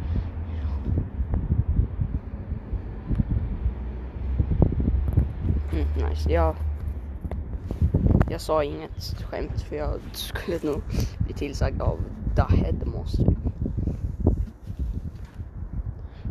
Mm, 5.72 6.10
nice. 6.10 6.30
Ja. 6.30 6.56
Jag 8.30 8.42
sa 8.42 8.64
inget 8.64 9.24
skämt 9.24 9.62
för 9.62 9.76
jag 9.76 10.00
skulle 10.12 10.60
nog 10.64 10.82
bli 11.18 11.34
tillsagd 11.34 11.82
av 11.82 12.00
the 12.36 12.56
headmaster. 12.56 13.26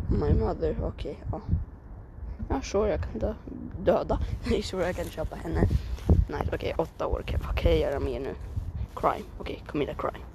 My 0.09 0.33
mother, 0.33 0.75
okej, 0.81 0.85
okay, 0.85 1.15
ja. 1.31 1.41
Ja, 2.57 2.61
sure 2.61 2.89
jag 2.89 3.01
kan 3.01 3.19
dö 3.19 3.33
döda. 3.79 4.19
Nej, 4.49 4.61
sure 4.61 4.85
jag 4.85 4.95
kan 4.95 5.05
köpa 5.05 5.35
henne. 5.35 5.67
Nej, 6.27 6.41
okej, 6.47 6.55
okay, 6.55 6.73
åtta 6.77 7.07
år. 7.07 7.23
Vad 7.45 7.55
kan 7.57 7.71
jag 7.71 7.79
göra 7.79 7.99
mer 7.99 8.19
nu? 8.19 8.35
Crime, 8.95 9.25
okej, 9.39 9.55
okay, 9.55 9.67
commit 9.71 9.89
a 9.89 9.93
crime. 9.97 10.25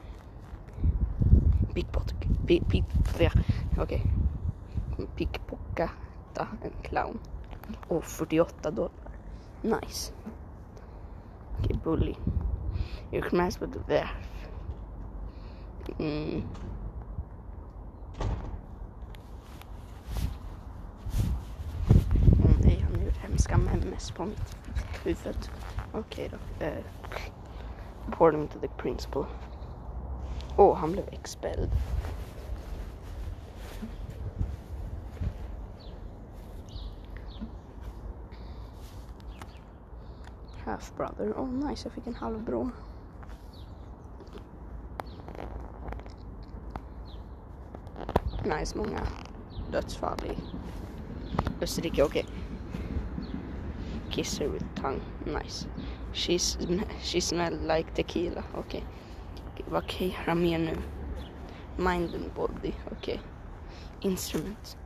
Pickpocket, 1.75 2.17
pick, 2.47 2.69
pick, 2.69 2.85
okej. 3.79 4.03
Pickpockata. 5.17 6.49
en 6.63 6.73
clown. 6.83 7.19
Och 7.89 8.05
48 8.05 8.71
dollar. 8.71 8.91
Nice. 9.63 10.13
Okej, 11.59 11.65
okay, 11.65 11.77
bully. 11.85 12.15
You 13.13 13.23
can 13.23 13.39
mess 13.39 13.63
with 13.63 13.73
the... 13.87 14.09
Mm. 15.99 16.43
Oh, 22.45 22.51
nej, 22.65 22.85
han 23.53 23.65
med 23.65 23.73
hemska 23.73 24.15
på 24.17 24.25
mitt 24.25 24.57
huvud. 25.05 25.51
Okej 25.93 26.27
okay, 26.27 26.29
då. 26.29 26.65
Eh, 26.65 26.73
uh, 26.73 26.85
reporting 28.07 28.49
to 28.49 28.59
the 28.59 28.69
principal. 28.69 29.27
Åh, 30.57 30.71
oh, 30.71 30.77
han 30.77 30.93
blev 30.93 31.09
expelled. 31.13 31.71
half 40.65 40.97
brother. 40.97 41.33
Oh 41.37 41.49
nice, 41.49 41.87
jag 41.87 41.93
fick 41.93 42.07
en 42.07 42.15
halvbror. 42.15 42.71
Nice, 48.45 48.79
många 48.79 49.01
dödsfall 49.73 50.19
i 50.25 50.37
Österrike. 51.63 52.03
Okej. 52.03 52.25
Okay. 52.25 52.42
Kiss 54.13 54.39
her 54.39 54.49
with 54.49 54.75
tongue. 54.75 55.01
Nice. 55.27 55.67
She's, 56.13 56.59
she 57.03 57.21
smell 57.21 57.55
like 57.55 57.95
tequila. 57.95 58.45
Okay. 58.55 58.85
Vad 59.67 59.87
kan 59.87 60.11
göra 60.11 60.35
mer 60.35 60.59
nu? 60.59 60.77
Mind 61.77 62.15
and 62.15 62.35
body. 62.35 62.75
Okay. 62.93 63.19
Instrument. 64.03 64.77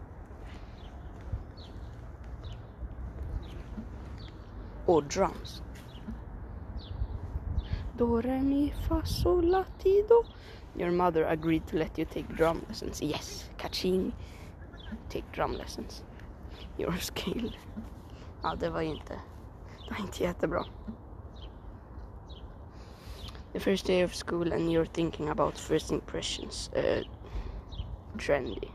Och 4.87 5.05
drums. 5.05 5.63
Do, 7.97 8.21
re, 8.21 8.43
mi, 8.43 8.75
fa, 8.89 9.03
sol, 9.05 9.45
la, 9.45 9.65
ti, 9.79 10.05
do. 10.09 10.23
Your 10.77 10.91
mother 10.93 11.25
agreed 11.25 11.67
to 11.67 11.77
let 11.77 11.99
you 11.99 12.05
take 12.05 12.29
drum 12.37 12.65
lessons. 12.69 13.03
Yes, 13.03 13.51
kaching. 13.59 14.13
Take 15.09 15.33
drum 15.33 15.59
lessons. 15.59 16.05
You're 16.79 17.01
skilled. 17.01 17.57
Ja, 18.43 18.55
det 18.55 18.71
var 18.71 18.81
ju 18.81 18.89
inte, 18.89 19.21
det 19.85 19.91
var 19.91 20.01
inte 20.01 20.23
jättebra. 20.23 20.65
The 23.53 23.61
first 23.61 23.87
day 23.87 24.05
of 24.05 24.13
school 24.13 24.53
and 24.53 24.69
you're 24.69 24.85
thinking 24.85 25.29
about 25.29 25.59
first 25.59 25.91
impressions. 25.91 26.71
Uh, 26.77 27.03
trendy. 28.19 28.71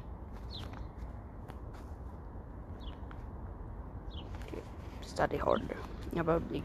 Study 5.02 5.38
harder. 5.38 5.78
Jag 6.16 6.26
behöver 6.26 6.46
bli 6.48 6.64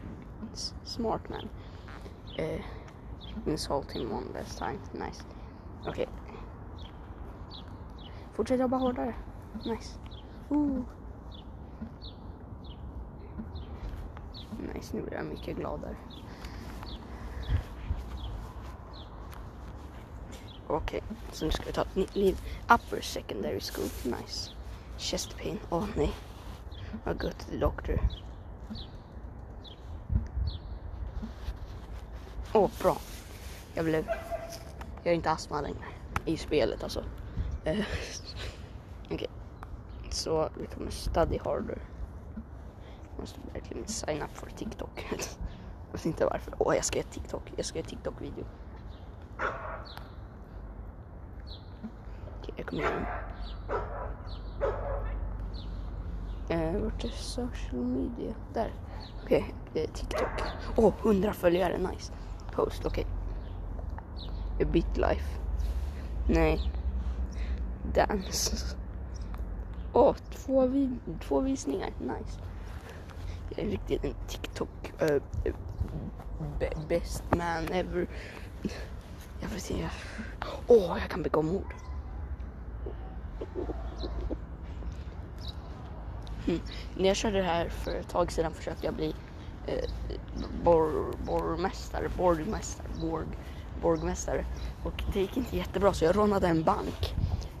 smart 0.83 1.29
man 1.29 1.49
uh, 2.39 2.45
eh, 2.45 2.61
insult 3.45 3.91
him 3.91 4.11
one 4.11 4.25
last 4.33 4.57
time. 4.57 4.79
Nice. 4.91 5.23
Okej. 5.81 5.91
Okay. 5.91 6.37
Fortsätt 8.33 8.59
jobba 8.59 8.77
hårdare. 8.77 9.15
Nice. 9.65 9.99
Ooh. 10.49 10.83
Nice, 14.59 14.95
nu 14.95 15.01
blir 15.01 15.13
jag 15.13 15.25
mycket 15.25 15.57
gladare. 15.57 15.95
Okej, 20.67 21.01
okay, 21.09 21.17
så 21.31 21.45
nu 21.45 21.51
ska 21.51 21.63
vi 21.65 21.71
ta 21.71 21.81
ett 21.81 21.95
nytt 21.95 22.15
liv. 22.15 22.37
Upper 22.63 23.01
secondary 23.01 23.59
school, 23.59 23.89
nice. 24.03 24.51
Chest 24.97 25.37
pain, 25.37 25.59
åh 25.69 25.83
oh, 25.83 25.87
nej. 25.95 26.13
I'll 27.05 27.17
go 27.17 27.29
to 27.29 27.51
the 27.51 27.57
doctor. 27.57 27.99
Åh, 32.53 32.65
oh, 32.65 32.71
bra. 32.81 32.97
Jag 33.73 33.85
blev... 33.85 34.07
Jag 35.03 35.11
är 35.11 35.15
inte 35.15 35.31
astma 35.31 35.61
längre. 35.61 35.85
I 36.25 36.37
spelet 36.37 36.83
alltså. 36.83 37.03
Eh, 37.63 37.77
okej. 39.05 39.15
Okay. 39.15 39.27
Så 40.09 40.49
vi 40.59 40.65
kommer 40.65 40.91
study 40.91 41.39
harder. 41.45 41.81
Jag 43.53 43.56
verkligen 43.67 43.87
sign 43.87 44.21
up 44.21 44.37
för 44.37 44.49
TikTok. 44.49 45.05
jag 45.11 45.91
vet 45.91 46.05
inte 46.05 46.25
varför. 46.25 46.53
Åh, 46.57 46.71
oh, 46.71 46.75
jag 46.75 46.85
ska 46.85 46.97
göra 46.97 47.09
TikTok. 47.09 47.53
Jag 47.55 47.65
ska 47.65 47.79
göra 47.79 47.87
TikTok-video. 47.87 48.45
Okej, 52.39 52.53
okay, 52.53 52.53
jag 52.57 52.65
kommer 52.67 52.81
igen. 52.81 53.05
Eh, 56.49 56.81
vart 56.81 57.03
är 57.03 57.09
social 57.09 57.81
media? 57.81 58.33
Där. 58.53 58.73
Okej, 59.23 59.53
okay, 59.69 59.83
eh, 59.83 59.89
TikTok. 59.89 60.29
Åh, 60.75 60.85
oh, 60.85 60.93
100 61.03 61.33
följare, 61.33 61.77
nice 61.77 62.13
post, 62.51 62.85
okej. 62.85 63.05
Okay. 64.55 64.65
A 64.65 64.69
bit 64.71 64.97
life. 64.97 65.39
Nej. 66.29 66.71
Dance. 67.93 68.75
Åh, 69.93 70.11
oh, 70.11 70.15
två, 70.15 70.67
vi 70.67 70.89
två 71.21 71.39
visningar, 71.39 71.89
nice. 71.99 72.39
Jag 73.49 73.65
är 73.65 73.69
riktigt 73.69 74.03
en 74.03 74.13
TikTok 74.27 74.93
uh, 75.01 75.21
best 76.87 77.23
man 77.29 77.67
ever. 77.71 78.07
Jag 79.41 79.49
får 79.49 79.59
se. 79.59 79.89
Åh, 80.67 80.77
oh, 80.77 80.99
jag 80.99 81.09
kan 81.09 81.23
begå 81.23 81.41
mord. 81.41 81.73
Mm. 86.47 86.59
När 86.97 87.07
jag 87.07 87.15
körde 87.15 87.37
det 87.37 87.43
här 87.43 87.69
för 87.69 87.91
ett 87.91 88.09
tag 88.09 88.31
sedan 88.31 88.53
försökte 88.53 88.85
jag 88.85 88.95
bli 88.95 89.15
eh, 89.67 89.89
bor, 90.63 91.15
borgmästare, 91.25 92.09
borgmästare, 92.17 92.87
borg, 93.01 93.27
borgmästare. 93.81 94.45
Och 94.83 95.03
det 95.13 95.19
gick 95.19 95.37
inte 95.37 95.57
jättebra 95.57 95.93
så 95.93 96.05
jag 96.05 96.17
rånade 96.17 96.47
en 96.47 96.63
bank. 96.63 97.15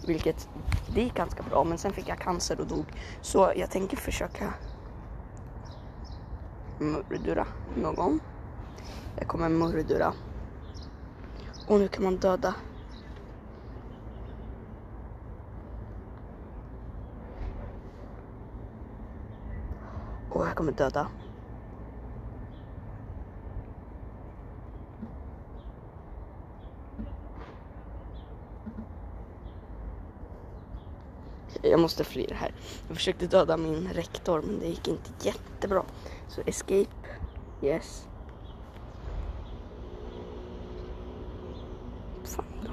Vilket 0.07 0.49
det 0.93 1.01
gick 1.01 1.13
ganska 1.13 1.43
bra 1.43 1.63
men 1.63 1.77
sen 1.77 1.93
fick 1.93 2.09
jag 2.09 2.19
cancer 2.19 2.59
och 2.59 2.67
dog. 2.67 2.85
Så 3.21 3.53
jag 3.55 3.71
tänker 3.71 3.97
försöka 3.97 4.53
murdura 6.79 7.47
någon. 7.75 8.19
Jag 9.15 9.27
kommer 9.27 9.49
murdura. 9.49 10.13
Och 11.67 11.79
nu 11.79 11.87
kan 11.87 12.03
man 12.03 12.17
döda 12.17 12.55
Och 20.29 20.47
jag 20.47 20.55
kommer 20.55 20.71
döda 20.71 21.07
Jag 31.77 31.81
måste 31.81 32.03
fly 32.03 32.25
det 32.25 32.35
här. 32.35 32.53
Jag 32.87 32.97
försökte 32.97 33.27
döda 33.27 33.57
min 33.57 33.89
rektor 33.93 34.41
men 34.41 34.59
det 34.59 34.67
gick 34.67 34.87
inte 34.87 35.09
jättebra. 35.21 35.83
Så 36.27 36.41
escape. 36.41 36.85
Yes. 37.61 38.07
Fan 42.23 42.45
då. 42.63 42.71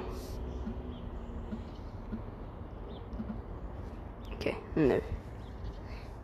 Okej, 4.35 4.57
nu. 4.75 5.01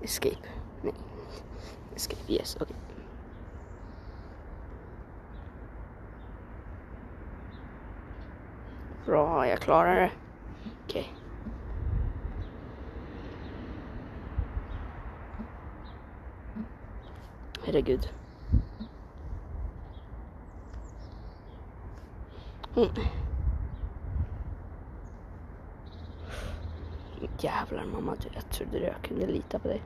Escape. 0.02 0.48
Nej. 0.82 0.94
Escape, 1.96 2.34
yes, 2.34 2.58
okej. 2.62 2.76
Bra, 9.06 9.48
jag 9.48 9.60
klarar 9.60 9.96
det. 9.96 10.12
Okej. 10.86 11.14
Herregud. 17.64 18.10
Mm. 22.76 22.90
Jävlar 27.40 27.86
mamma, 27.86 28.16
du- 28.16 28.30
jag 28.34 28.50
trodde 28.50 28.80
jag 28.80 29.02
kunde 29.02 29.28
lita 29.28 29.60
på 29.60 29.68
dig. 29.68 29.82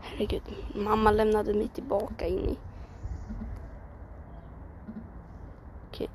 Herregud, 0.00 0.42
mamma 0.74 1.10
lämnade 1.10 1.54
mig 1.54 1.68
tillbaka 1.68 2.26
in 2.26 2.38
i... 2.48 2.58
Okej. 5.88 6.08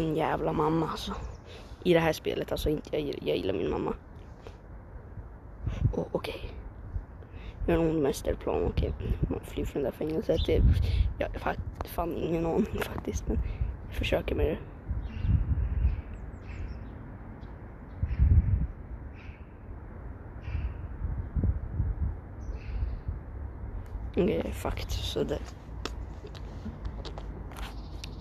Min 0.00 0.16
jävla 0.16 0.52
mamma 0.52 0.88
alltså. 0.90 1.14
I 1.84 1.94
det 1.94 2.00
här 2.00 2.12
spelet 2.12 2.52
alltså, 2.52 2.68
inte 2.68 2.96
jag, 2.98 3.18
jag 3.22 3.36
gillar 3.36 3.54
min 3.54 3.70
mamma. 3.70 3.94
Oh, 5.92 6.06
okej. 6.12 6.50
Jag 7.66 7.78
har 7.78 7.84
en 7.84 8.02
mästerplan, 8.02 8.64
okej. 8.64 8.92
Man 9.30 9.40
flyr 9.40 9.64
från 9.64 9.82
det 9.82 9.88
där 9.88 9.96
fängelset. 9.96 10.46
Det, 10.46 10.62
jag 11.18 11.28
har 11.40 11.56
fan 11.84 12.16
ingen 12.16 12.46
aning 12.46 12.66
faktiskt, 12.82 13.28
men 13.28 13.38
jag 13.88 13.94
försöker 13.94 14.34
med 14.34 14.46
det. 14.46 14.58
Okej, 24.22 24.52
fakt. 24.52 24.90
Så 24.90 25.22
det... 25.22 25.38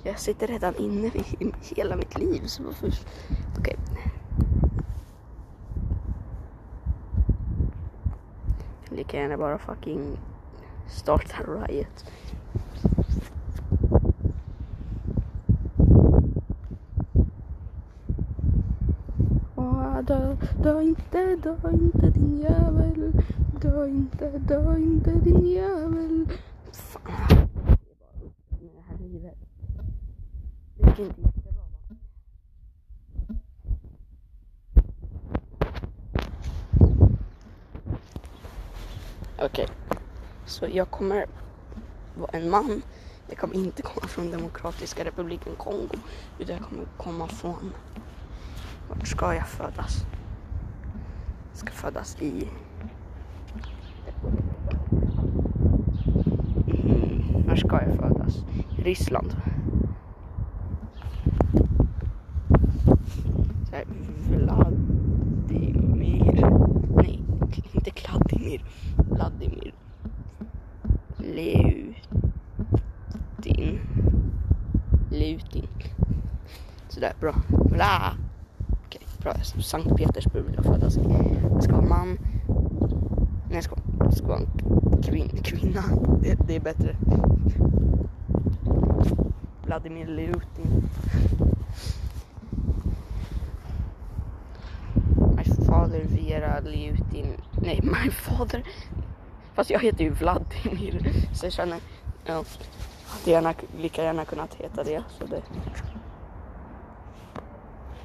Jag 0.04 0.20
sitter 0.20 0.48
redan 0.48 0.76
inne 0.76 1.08
i 1.08 1.54
hela 1.76 1.96
mitt 1.96 2.18
liv, 2.18 2.42
så 2.46 2.64
varför... 2.64 2.94
Okej. 3.60 3.76
Lika 8.90 9.18
gärna 9.18 9.38
bara 9.38 9.58
fucking 9.58 10.20
starta 10.88 11.38
riot. 11.44 12.06
Dö, 20.08 20.36
dö 20.64 20.82
inte, 20.82 21.36
dö 21.36 21.58
inte 21.72 22.10
din 22.10 22.38
jävel. 22.38 23.24
Dö 23.62 23.88
inte, 23.88 24.38
dö 24.38 24.78
inte 24.78 25.12
din 25.12 25.46
jävel. 25.48 26.30
Fan. 26.72 27.02
Det 27.66 27.92
är 27.92 27.96
bara 28.00 28.26
upp 28.26 28.34
med 28.50 28.70
det 28.76 28.82
här 28.90 28.98
livet 28.98 29.38
kanske 31.00 31.22
inte 31.22 31.22
jättebra 31.22 31.64
va? 31.64 31.96
Okej. 39.46 39.68
Så 40.46 40.68
jag 40.68 40.92
kommer 40.92 41.26
vara 42.18 42.32
en 42.32 42.50
man. 42.50 42.82
Jag 43.28 43.38
kommer 43.38 43.56
inte 43.56 43.82
komma 43.82 44.08
från 44.08 44.32
Demokratiska 44.32 45.06
republiken 45.06 45.56
Kongo. 45.56 45.96
Utan 46.40 46.56
jag 46.56 46.66
kommer 46.66 46.86
komma 46.98 47.28
från... 47.28 47.74
Vart 48.90 49.08
ska 49.08 49.36
jag 49.36 49.48
födas? 49.48 50.06
Jag 51.50 51.58
ska 51.58 51.72
födas 51.72 52.22
i... 52.22 52.48
Mm, 56.68 57.48
var 57.48 57.56
ska 57.56 57.82
jag 57.82 57.96
födas? 57.96 58.36
Ryssland. 58.78 59.36
Heter 63.80 63.94
Vladimir. 64.30 65.76
Nej, 66.96 67.22
inte 67.74 67.92
Vladimir. 68.08 68.64
Vladimir. 68.98 69.74
Lutin. 73.40 73.80
Lutin. 75.12 75.68
Sådär, 76.90 77.14
bra. 77.20 77.36
Bla. 77.72 78.14
Okej, 78.86 79.02
bra. 79.22 79.34
Sankt 79.44 79.98
Petersburg 79.98 80.46
vill 80.46 80.56
jag 80.56 80.66
födas 80.66 80.98
i. 80.98 81.02
Jag 81.52 81.64
ska 81.64 81.76
vara 81.76 81.86
man. 81.86 82.18
Nej, 83.48 83.56
jag 83.56 83.64
ska, 83.64 83.76
jag 84.00 84.14
ska 84.14 84.28
vara 84.28 84.40
en 84.40 85.04
kvin, 85.04 85.30
kvinna. 85.44 85.84
Det, 86.22 86.38
det 86.48 86.56
är 86.56 86.60
bättre. 86.60 86.96
Vladimir 89.66 90.08
Lutin. 90.08 90.90
My 95.36 95.44
Vladimira 96.30 96.60
Liutin... 96.60 97.42
Nej, 97.62 97.80
my 97.84 98.12
father. 98.12 98.64
Fast 99.54 99.70
jag 99.70 99.80
heter 99.80 100.04
ju 100.04 100.10
Vladimir. 100.10 101.12
Så 101.34 101.46
jag 101.46 101.54
känner, 101.54 101.80
ja. 102.26 102.44
Hade 103.06 103.32
gärna, 103.32 103.54
lika 103.78 104.04
gärna 104.04 104.26
kunnat 104.26 104.56
heta 104.56 104.84
det. 104.84 105.04
Så 105.10 105.26
det. 105.26 105.44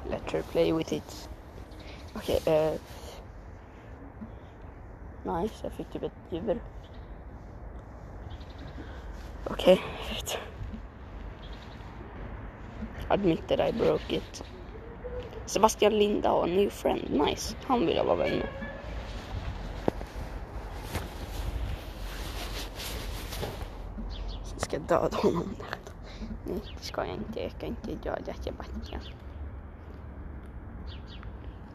Let 0.09 0.31
her 0.31 0.41
play 0.41 0.73
with 0.73 0.93
it. 0.93 1.29
Okej. 2.15 2.39
eh. 2.45 2.73
Nice, 5.23 5.55
jag 5.63 5.71
fick 5.71 5.91
typ 5.91 6.03
ett 6.03 6.11
djur. 6.29 6.61
Okej. 9.49 9.81
Admit 13.07 13.47
that 13.47 13.59
I 13.59 13.71
broke 13.71 14.15
it. 14.15 14.43
Sebastian 15.45 15.93
Linda 15.93 16.29
har 16.29 16.47
en 16.47 16.55
new 16.55 16.69
friend. 16.69 17.01
Nice. 17.09 17.55
Han 17.65 17.85
vill 17.85 17.95
jag 17.95 18.03
vara 18.05 18.15
vän 18.15 18.37
med. 18.37 18.47
Sen 24.43 24.59
ska 24.59 24.75
jag 24.75 24.81
döda 24.81 25.17
honom. 25.17 25.55
Nej, 26.45 26.61
det 26.77 26.85
ska 26.85 27.05
jag 27.05 27.15
inte. 27.15 27.41
Jag 27.41 27.51
ska 27.51 27.65
inte 27.65 27.95
döda 28.03 28.33
Sebastian. 28.43 29.01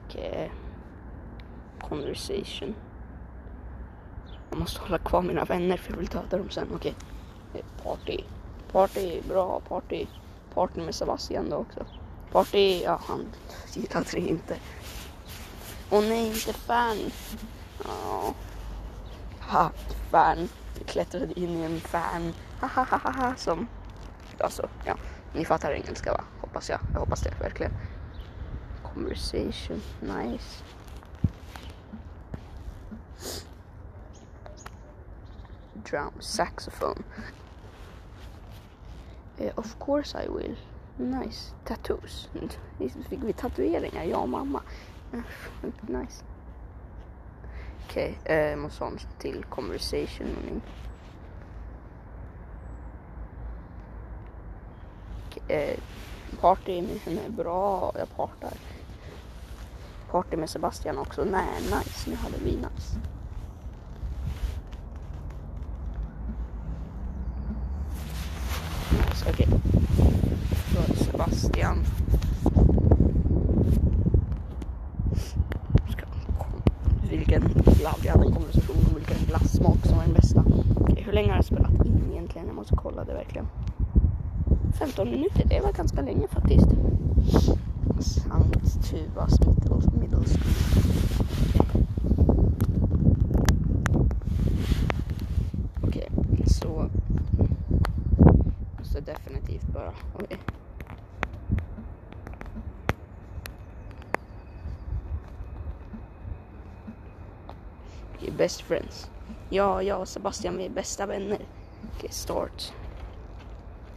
Okej. 0.07 0.51
Conversation. 1.81 2.75
Jag 4.51 4.59
måste 4.59 4.81
hålla 4.81 4.99
kvar 4.99 5.23
mina 5.23 5.45
vänner 5.45 5.77
för 5.77 5.93
jag 5.93 5.99
vill 5.99 6.09
döda 6.09 6.37
dem 6.39 6.51
sen. 6.51 6.69
Okej. 6.75 6.95
Eh, 7.55 7.65
Party. 7.85 8.19
Party, 8.73 9.21
bra 9.29 9.61
party. 9.69 10.07
Party 10.55 10.81
med 10.81 10.95
Sebastian 10.95 11.51
då 11.51 11.57
också. 11.57 11.87
Party, 12.33 12.83
ja 12.83 13.01
han 13.07 13.27
gillade 13.73 14.11
det 14.13 14.19
inte. 14.19 14.57
Åh 15.91 16.03
nej, 16.03 16.27
inte 16.27 16.53
fan. 16.53 17.11
Ja. 17.85 18.35
Ha, 19.41 19.71
fan. 20.11 20.49
Jag 20.79 20.87
klättrade 20.87 21.41
in 21.41 21.51
i 21.51 21.63
en 21.63 21.81
fan. 21.81 22.35
Ha, 22.61 22.69
ha, 22.69 22.85
ha, 22.85 23.11
ha, 23.11 23.35
som... 23.37 23.69
Alltså, 24.39 24.69
ja. 24.85 24.97
Ni 25.33 25.45
fattar 25.45 25.73
engelska 25.73 26.13
va? 26.13 26.25
Hoppas 26.41 26.69
jag. 26.69 26.81
Jag 26.93 27.01
hoppas 27.01 27.21
det 27.21 27.35
verkligen. 27.41 27.73
Conversation, 28.95 29.83
nice. 30.01 30.65
Drum, 35.91 36.13
saxophone. 36.21 37.03
Uh, 39.41 39.51
of 39.57 39.79
course 39.79 40.15
I 40.25 40.29
will. 40.29 40.57
Nice. 41.01 41.55
Tattoos. 41.65 42.29
Fick 43.09 43.23
vi 43.23 43.33
tatueringar, 43.33 44.05
jag 44.05 44.23
och 44.23 44.29
mamma. 44.29 44.63
Nice. 45.81 46.25
Okej, 47.85 48.19
okay, 48.23 48.37
eh, 48.37 48.57
måste 48.57 48.85
ha 48.85 48.91
en 48.91 48.99
till 49.19 49.45
conversation 49.45 50.27
med 50.27 50.45
min. 50.45 50.63
Okay, 55.27 55.57
eh, 55.57 55.79
party 56.41 56.83
med 56.83 56.97
henne 56.97 57.21
är 57.27 57.31
bra, 57.31 57.93
jag 57.99 58.17
partar. 58.17 58.53
Party 60.11 60.37
med 60.37 60.51
Sebastian 60.51 60.99
också, 60.99 61.25
nej 61.25 61.63
nice, 61.63 62.11
nu 62.11 62.17
hade 62.17 62.39
vi 62.39 62.57
nice. 62.57 62.97
För 70.51 71.05
Sebastian. 71.05 71.85
Vilken, 77.11 77.43
ja, 77.83 77.95
vi 78.03 78.09
hade 78.09 78.27
en 78.27 78.33
konversation 78.33 78.77
om 78.89 78.95
vilken 78.95 79.27
glassmak 79.27 79.87
som 79.87 79.97
var 79.97 80.05
den 80.05 80.15
bästa. 80.15 80.45
Okej, 80.81 81.03
hur 81.07 81.13
länge 81.13 81.29
har 81.29 81.37
jag 81.37 81.45
spelat 81.45 81.87
in 81.87 82.11
egentligen? 82.13 82.47
Jag 82.47 82.57
måste 82.57 82.77
kolla 82.77 83.05
det 83.05 83.13
verkligen. 83.13 83.47
15 84.79 85.11
minuter, 85.11 85.45
det 85.49 85.61
var 85.61 85.73
ganska 85.73 86.03
länge 86.03 86.29
faktiskt. 86.29 86.69
Sankt 88.01 88.91
Tuvas 88.91 89.41
middle, 89.41 90.01
middle 90.01 90.25
school. 90.25 90.81
Okej, 95.83 96.09
okay. 96.17 96.47
så 96.47 96.91
måste 98.79 99.01
definitivt 99.01 99.67
bara, 99.73 99.93
okej. 100.15 100.39
Okay. 108.21 108.31
Best 108.31 108.61
friends. 108.61 109.11
Ja, 109.49 109.83
jag 109.83 110.01
och 110.01 110.09
Sebastian 110.09 110.57
vi 110.57 110.67
är 110.67 110.71
bästa 110.71 111.07
vänner. 111.07 111.35
Okej, 111.35 111.47
okay, 111.97 112.11
start. 112.11 112.73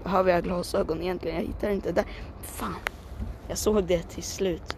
Behöver 0.04 0.32
jag 0.32 0.44
glasögon 0.44 1.02
egentligen? 1.02 1.38
Jag 1.38 1.44
hittar 1.44 1.70
inte 1.70 1.92
där. 1.92 2.06
Fan. 2.42 2.76
Jag 3.48 3.58
såg 3.58 3.84
det 3.84 4.04
till 4.04 4.24
slut. 4.24 4.78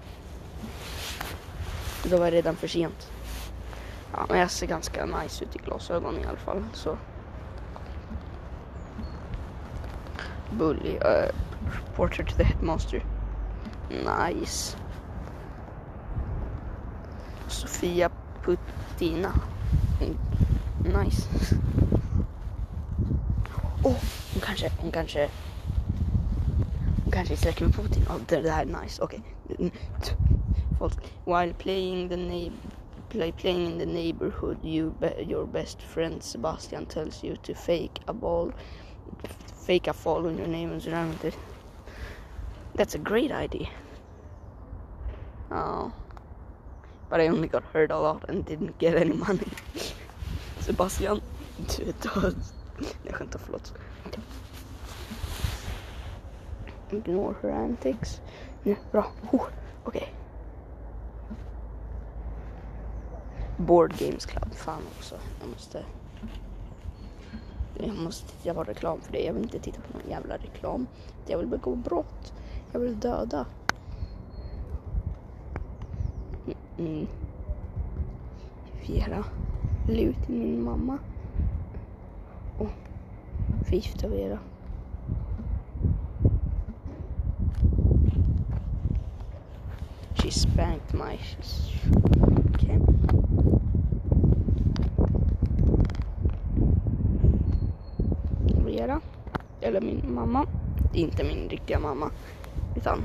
Då 2.04 2.18
var 2.18 2.32
det 2.32 2.38
redan 2.38 2.56
för 2.56 2.68
sent. 2.68 3.12
Ja, 4.14 4.26
men 4.30 4.40
jag 4.40 4.52
ser 4.52 4.68
ganska 4.68 5.06
nice 5.06 5.44
ut 5.44 5.56
i 5.56 5.60
glasögon 5.60 6.20
i 6.20 6.26
alla 6.26 6.38
fall. 6.38 6.64
Så. 6.74 6.98
Bully. 10.52 10.98
Uh, 10.98 11.32
reporter 11.72 12.24
to 12.24 12.36
the 12.38 12.44
headmaster. 12.44 13.06
Nice. 13.90 14.78
Sofia 17.48 18.10
Puttina. 18.46 19.34
Mm, 20.02 20.18
nice. 21.04 21.28
Oh, 23.84 23.96
hon 24.34 24.42
kanske, 24.42 24.72
hon 24.78 24.92
kanske 24.92 25.30
kanske 27.12 27.38
sträcker 27.38 27.66
med 27.66 27.76
Putin. 27.76 28.04
Oh, 28.10 28.18
det, 28.28 28.42
det 28.42 28.50
är 28.50 28.66
nice. 28.66 29.02
Okej. 29.02 29.22
Okay. 29.50 29.72
While 31.26 31.54
playing 31.54 32.10
the 32.10 32.18
neighbor 32.18 32.58
play, 33.16 33.32
playing 33.32 33.66
in 33.66 33.78
the 33.78 33.86
neighborhood, 33.86 34.58
you 34.64 34.96
be, 35.00 35.26
your 35.28 35.46
best 35.46 35.82
friend 35.82 36.22
Sebastian 36.22 36.86
tells 36.86 37.24
you 37.24 37.38
to 37.44 37.54
fake 37.54 38.00
a 38.08 38.14
ball, 38.14 38.52
fake 39.66 39.88
a 39.88 39.94
fall 39.94 40.28
on 40.28 40.38
your 40.38 40.48
name 40.48 40.72
and 40.72 40.82
surround 40.82 41.24
it. 41.24 41.38
That's 42.76 42.96
a 42.96 42.98
great 42.98 43.32
idea. 43.32 43.70
Oh, 45.52 45.94
but 47.10 47.20
I 47.20 47.28
only 47.28 47.48
got 47.48 47.64
hurt 47.74 47.92
a 47.92 48.00
lot 48.00 48.30
and 48.30 48.46
didn't 48.46 48.74
get 48.80 48.96
any 48.96 49.14
money. 49.14 49.48
Sebastian, 50.60 51.22
du 51.58 51.84
är 51.84 52.22
död. 52.22 52.36
Nej, 53.04 53.14
skämtar, 53.14 53.40
förlåt. 53.40 53.74
Ignore 56.92 57.36
her 57.42 57.50
antics. 57.50 58.22
Nej, 58.64 58.78
bra. 58.92 59.12
Oh, 59.32 59.42
Okej. 59.84 60.02
Okay. 60.02 60.08
Board 63.58 63.94
Games 63.98 64.26
Club. 64.26 64.54
Fan 64.54 64.82
också. 64.98 65.16
Jag 65.40 65.50
måste... 65.50 65.86
Jag 67.78 67.96
måste 67.96 68.28
titta 68.28 68.54
på 68.54 68.64
reklam 68.64 69.02
för 69.02 69.12
det. 69.12 69.20
Jag 69.20 69.34
vill 69.34 69.44
inte 69.44 69.60
titta 69.60 69.82
på 69.82 69.98
någon 69.98 70.10
jävla 70.10 70.38
reklam. 70.38 70.88
Jag 71.28 71.38
vill 71.38 71.48
begå 71.48 71.76
brott. 71.76 72.34
Jag 72.72 72.80
vill 72.80 73.00
döda. 73.00 73.46
Mm. 76.78 77.08
mm. 78.88 79.24
Lut 79.88 80.16
till 80.26 80.36
min 80.36 80.64
mamma. 80.64 80.98
Och 82.58 82.70
förgifta 83.66 84.08
Vera. 84.08 84.40
She 90.16 90.32
spanked 90.32 90.94
my... 90.94 91.20
Okay. 92.54 92.80
Vera. 98.66 99.02
Eller 99.62 99.82
min 99.82 100.14
mamma. 100.14 100.46
Inte 100.94 101.24
min 101.24 101.50
riktiga 101.50 101.80
mamma. 101.80 102.12
Utan 102.76 103.04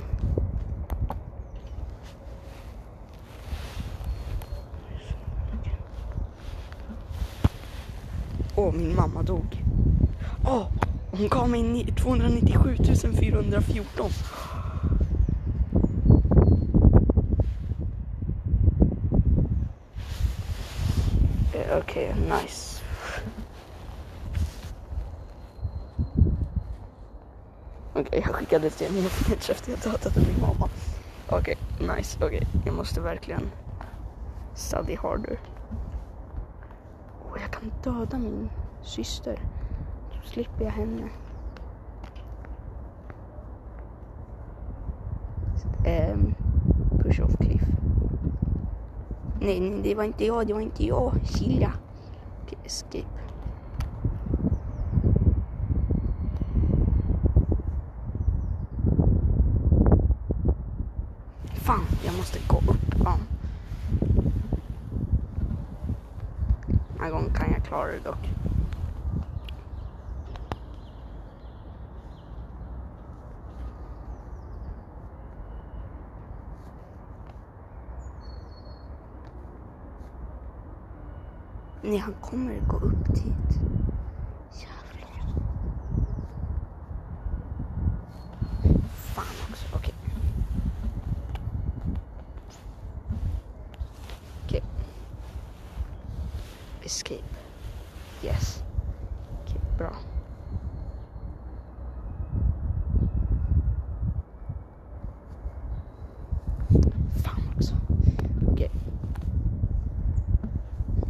Åh, 8.61 8.73
min 8.73 8.97
mamma 8.97 9.23
dog. 9.23 9.65
Åh, 10.45 10.57
oh, 10.57 10.67
hon 11.11 11.29
gav 11.29 11.49
mig 11.49 11.95
297 11.97 12.77
414. 13.21 14.11
Eh, 21.55 21.79
okej, 21.79 22.13
okay, 22.13 22.15
nice. 22.15 22.83
Okej, 27.93 28.03
okay, 28.03 28.21
jag 28.21 28.35
skickade 28.35 28.71
till 28.71 28.93
min 28.93 29.03
message 29.03 29.51
efter 29.51 29.71
jag 29.71 29.81
dödade 29.81 30.21
min 30.21 30.41
mamma. 30.41 30.69
Okej, 31.29 31.57
okay, 31.75 31.97
nice. 31.97 32.19
Okej, 32.25 32.37
okay. 32.37 32.61
jag 32.65 32.75
måste 32.75 33.01
verkligen 33.01 33.51
study 34.55 34.97
harder. 34.97 35.39
Jag 37.63 37.83
kan 37.83 37.95
döda 37.95 38.19
min 38.19 38.51
syster. 38.83 39.39
Så 40.11 40.29
slipper 40.29 40.65
jag 40.65 40.71
henne. 40.71 41.09
Um, 46.13 46.35
push 46.99 47.21
off 47.21 47.37
cliff. 47.37 47.63
Nej, 49.41 49.61
nej, 49.61 49.81
det 49.83 49.95
var 49.95 50.05
inte 50.05 50.25
jag, 50.25 50.47
det 50.47 50.53
var 50.53 50.61
inte 50.61 50.87
jag. 50.87 51.13
Silja. 51.25 51.73
Okay, 52.45 52.59
escape. 52.65 53.05
Fan, 61.55 61.85
jag 62.05 62.17
måste 62.17 62.39
gå 62.49 62.57
upp. 62.57 62.95
Ja. 63.05 63.17
Här 67.11 67.19
gången 67.19 67.35
kan 67.35 67.53
jag 67.53 67.65
klara 67.65 67.93
det 67.93 67.99
dock. 67.99 68.31
Nej, 81.83 81.99
han 81.99 82.15
kommer 82.21 82.61
gå 82.69 82.77
upp 82.77 83.07
dit. 83.15 83.61
Jävlar. 84.53 85.35
Fan 88.95 89.25
också, 89.51 89.67
okej. 89.77 89.95
Okay. 89.95 90.21
Okej. 94.45 94.63
Okay. 94.63 94.63
Escape. 96.85 97.25
Yes. 98.23 98.63
Okej, 99.43 99.57
okay, 99.57 99.79
bra. 99.79 99.93
Fan 107.25 107.43
också. 107.57 107.75
Okej. 108.53 108.71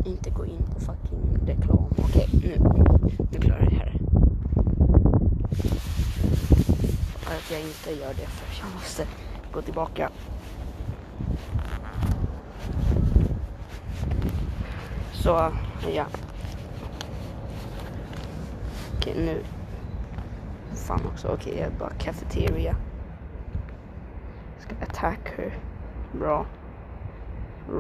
Inte 0.05 0.31
gå 0.31 0.47
in 0.47 0.63
på 0.75 0.81
fucking 0.81 1.39
reklam. 1.47 1.95
Okej, 1.99 2.29
nu. 2.33 2.59
Nu 3.31 3.39
klarar 3.39 3.61
jag 3.61 3.71
det 3.71 3.77
här. 3.77 4.01
Att 7.51 7.57
jag 7.57 7.63
inte 7.63 7.91
gör 7.91 8.15
det 8.15 8.27
för 8.27 8.63
jag 8.65 8.75
måste 8.75 9.07
gå 9.53 9.63
tillbaka. 9.63 10.11
Så, 15.13 15.53
ja. 15.95 16.07
Okej, 18.97 19.15
nu. 19.17 19.43
Fan 20.75 21.07
också. 21.13 21.29
Okej, 21.29 21.57
jag 21.59 21.67
är 21.67 21.79
bara 21.79 21.91
cafeteria. 21.91 22.77
Ska 24.59 24.75
attack 24.83 25.29
her. 25.37 25.59
Bra. 26.13 26.47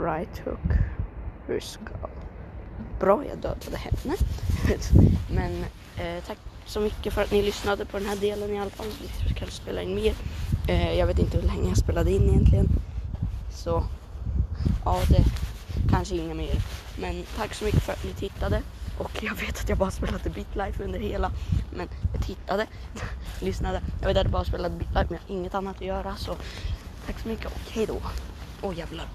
Right 0.04 0.38
hook. 0.38 0.72
Hur 1.46 1.60
ska... 1.60 1.94
Bra, 3.00 3.24
jag 3.28 3.38
dödade 3.38 3.76
henne. 3.76 4.16
Men, 5.34 5.64
eh, 5.96 6.24
tack 6.24 6.38
så 6.70 6.80
mycket 6.80 7.12
för 7.12 7.22
att 7.22 7.30
ni 7.30 7.42
lyssnade 7.42 7.84
på 7.84 7.98
den 7.98 8.06
här 8.06 8.16
delen 8.16 8.50
i 8.50 8.60
alla 8.60 8.70
fall. 8.70 8.86
Vi 9.28 9.34
kanske 9.34 9.56
spela 9.56 9.82
in 9.82 9.94
mer. 9.94 10.14
Eh, 10.68 10.98
jag 10.98 11.06
vet 11.06 11.18
inte 11.18 11.36
hur 11.36 11.46
länge 11.46 11.68
jag 11.68 11.76
spelade 11.76 12.10
in 12.12 12.28
egentligen. 12.28 12.68
Så 13.54 13.84
ja, 14.84 15.02
det 15.08 15.24
kanske 15.90 16.16
inga 16.16 16.34
mer. 16.34 16.62
Men 17.00 17.24
tack 17.36 17.54
så 17.54 17.64
mycket 17.64 17.82
för 17.82 17.92
att 17.92 18.04
ni 18.04 18.12
tittade. 18.12 18.62
Och 18.98 19.22
jag 19.22 19.34
vet 19.34 19.60
att 19.60 19.68
jag 19.68 19.78
bara 19.78 19.90
spelade 19.90 20.30
Bitlife 20.30 20.84
under 20.84 20.98
hela. 20.98 21.32
Men 21.74 21.88
jag 22.14 22.26
tittade, 22.26 22.66
lyssnade. 23.40 23.82
Jag 24.00 24.08
vet 24.08 24.16
att 24.16 24.24
jag 24.24 24.32
bara 24.32 24.44
spelade 24.44 24.76
Bitlife 24.76 25.06
men 25.08 25.18
jag 25.28 25.34
har 25.34 25.40
inget 25.40 25.54
annat 25.54 25.76
att 25.76 25.86
göra. 25.86 26.16
Så 26.16 26.36
tack 27.06 27.18
så 27.18 27.28
mycket 27.28 27.46
och 27.46 27.60
hej 27.70 27.86
då. 27.86 27.96
Åh 28.62 28.78
jävlar. 28.78 29.06